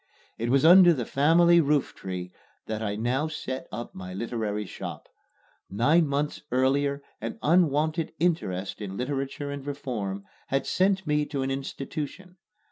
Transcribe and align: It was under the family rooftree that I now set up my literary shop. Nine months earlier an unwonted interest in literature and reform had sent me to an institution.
It 0.39 0.49
was 0.49 0.65
under 0.65 0.95
the 0.95 1.05
family 1.05 1.61
rooftree 1.61 2.31
that 2.65 2.81
I 2.81 2.95
now 2.95 3.27
set 3.27 3.67
up 3.71 3.93
my 3.93 4.15
literary 4.15 4.65
shop. 4.65 5.07
Nine 5.69 6.07
months 6.07 6.41
earlier 6.51 7.03
an 7.21 7.37
unwonted 7.43 8.11
interest 8.19 8.81
in 8.81 8.97
literature 8.97 9.51
and 9.51 9.63
reform 9.63 10.23
had 10.47 10.65
sent 10.65 11.05
me 11.05 11.27
to 11.27 11.43
an 11.43 11.51
institution. 11.51 12.37